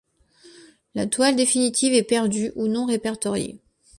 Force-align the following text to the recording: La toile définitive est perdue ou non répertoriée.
La 0.95 1.05
toile 1.05 1.35
définitive 1.35 1.93
est 1.93 2.01
perdue 2.01 2.51
ou 2.55 2.65
non 2.65 2.87
répertoriée. 2.87 3.59